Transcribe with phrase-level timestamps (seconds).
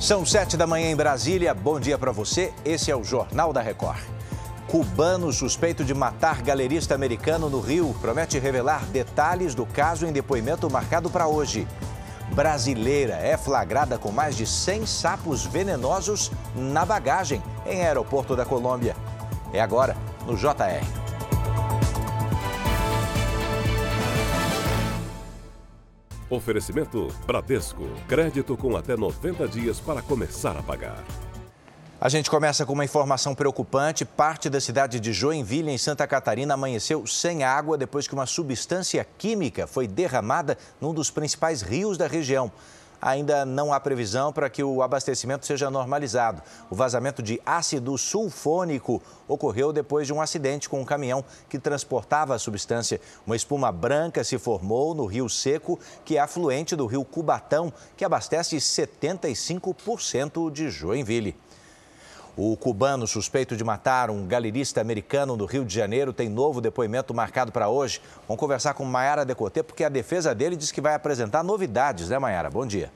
[0.00, 1.52] São sete da manhã em Brasília.
[1.52, 2.52] Bom dia para você.
[2.64, 3.98] Esse é o Jornal da Record.
[4.68, 10.70] Cubano suspeito de matar galerista americano no Rio promete revelar detalhes do caso em depoimento
[10.70, 11.66] marcado para hoje.
[12.32, 18.94] Brasileira é flagrada com mais de 100 sapos venenosos na bagagem em aeroporto da Colômbia.
[19.52, 21.07] É agora no JR.
[26.30, 27.88] Oferecimento Bradesco.
[28.06, 31.02] Crédito com até 90 dias para começar a pagar.
[31.98, 34.04] A gente começa com uma informação preocupante.
[34.04, 39.06] Parte da cidade de Joinville, em Santa Catarina, amanheceu sem água depois que uma substância
[39.16, 42.52] química foi derramada num dos principais rios da região
[43.00, 46.42] ainda não há previsão para que o abastecimento seja normalizado.
[46.70, 52.34] O vazamento de ácido sulfônico ocorreu depois de um acidente com um caminhão que transportava
[52.34, 53.00] a substância.
[53.26, 58.04] Uma espuma branca se formou no Rio Seco, que é afluente do Rio Cubatão, que
[58.04, 61.36] abastece 75% de Joinville.
[62.40, 67.12] O cubano suspeito de matar um galerista americano no Rio de Janeiro tem novo depoimento
[67.12, 68.00] marcado para hoje.
[68.28, 72.16] Vamos conversar com Maiara Decotê, porque a defesa dele diz que vai apresentar novidades, né,
[72.16, 72.48] Maiara?
[72.48, 72.92] Bom dia.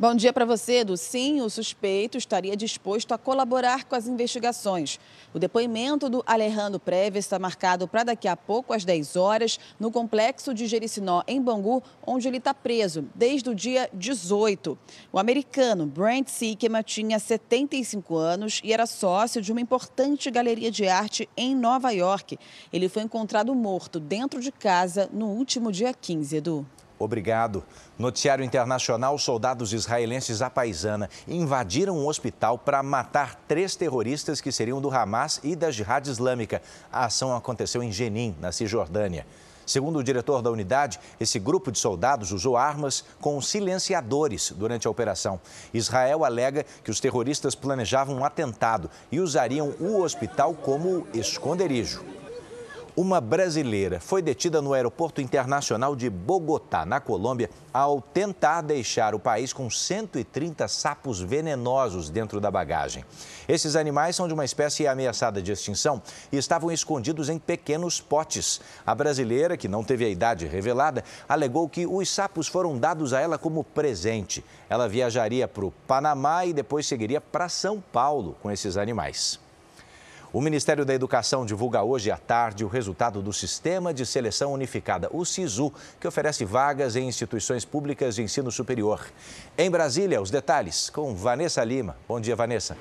[0.00, 0.96] Bom dia para você, Edu.
[0.96, 5.00] Sim, o suspeito estaria disposto a colaborar com as investigações.
[5.34, 9.90] O depoimento do Alejandro Preves está marcado para daqui a pouco, às 10 horas, no
[9.90, 14.78] complexo de Jericinó, em Bangu, onde ele está preso desde o dia 18.
[15.12, 20.86] O americano Brent Siekema tinha 75 anos e era sócio de uma importante galeria de
[20.86, 22.38] arte em Nova York.
[22.72, 26.66] Ele foi encontrado morto dentro de casa no último dia 15, Edu.
[26.98, 27.62] Obrigado.
[27.98, 34.80] Noticiário Internacional: soldados israelenses à paisana invadiram um hospital para matar três terroristas que seriam
[34.80, 36.60] do Hamas e da Jihad Islâmica.
[36.92, 39.24] A ação aconteceu em Jenin, na Cisjordânia.
[39.68, 44.90] Segundo o diretor da unidade, esse grupo de soldados usou armas com silenciadores durante a
[44.90, 45.38] operação.
[45.74, 52.17] Israel alega que os terroristas planejavam um atentado e usariam o hospital como esconderijo.
[53.00, 59.20] Uma brasileira foi detida no Aeroporto Internacional de Bogotá, na Colômbia, ao tentar deixar o
[59.20, 63.04] país com 130 sapos venenosos dentro da bagagem.
[63.48, 68.60] Esses animais são de uma espécie ameaçada de extinção e estavam escondidos em pequenos potes.
[68.84, 73.20] A brasileira, que não teve a idade revelada, alegou que os sapos foram dados a
[73.20, 74.44] ela como presente.
[74.68, 79.38] Ela viajaria para o Panamá e depois seguiria para São Paulo com esses animais.
[80.30, 85.08] O Ministério da Educação divulga hoje à tarde o resultado do Sistema de Seleção Unificada,
[85.10, 89.06] o SISU, que oferece vagas em instituições públicas de ensino superior.
[89.56, 91.96] Em Brasília, os detalhes com Vanessa Lima.
[92.06, 92.76] Bom dia, Vanessa.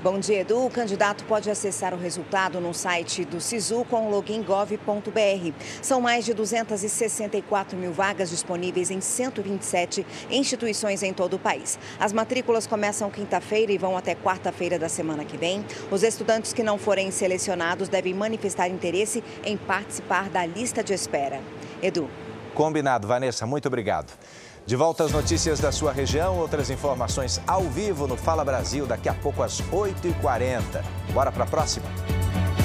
[0.00, 0.64] Bom dia, Edu.
[0.64, 5.52] O candidato pode acessar o resultado no site do SISU com login gov.br.
[5.82, 11.80] São mais de 264 mil vagas disponíveis em 127 instituições em todo o país.
[11.98, 15.66] As matrículas começam quinta-feira e vão até quarta-feira da semana que vem.
[15.90, 21.40] Os estudantes que não forem selecionados devem manifestar interesse em participar da lista de espera.
[21.82, 22.08] Edu.
[22.54, 23.46] Combinado, Vanessa.
[23.46, 24.12] Muito obrigado.
[24.68, 29.08] De volta às notícias da sua região, outras informações ao vivo no Fala Brasil, daqui
[29.08, 30.84] a pouco às 8h40.
[31.14, 31.86] Bora para a próxima?